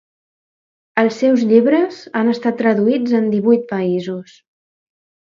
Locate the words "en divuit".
3.21-3.69